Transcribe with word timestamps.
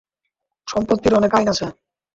সম্পত্তির 0.67 1.13
অনেক 1.15 1.31
আইন 1.37 1.47
আছে। 1.53 1.65